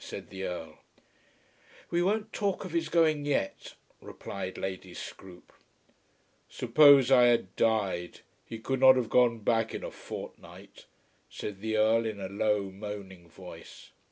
said 0.00 0.28
the 0.30 0.42
Earl. 0.42 0.78
"We 1.88 2.02
won't 2.02 2.32
talk 2.32 2.64
of 2.64 2.72
his 2.72 2.88
going 2.88 3.24
yet," 3.24 3.74
replied 4.00 4.58
Lady 4.58 4.92
Scroope. 4.92 5.52
"Supposing 6.48 7.16
I 7.16 7.22
had 7.26 7.54
died, 7.54 8.22
he 8.44 8.58
could 8.58 8.80
not 8.80 8.96
have 8.96 9.08
gone 9.08 9.38
back 9.38 9.72
in 9.72 9.84
a 9.84 9.92
fortnight," 9.92 10.86
said 11.30 11.60
the 11.60 11.76
Earl 11.76 12.06
in 12.06 12.18
a 12.18 12.28
low 12.28 12.72
moaning 12.72 13.28
voice. 13.28 13.90